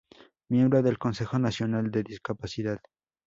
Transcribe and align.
Miembro 0.49 0.81
del 0.81 0.97
Consejo 0.97 1.37
Nacional 1.37 1.91
de 1.91 2.01
Discapacidad. 2.01 2.79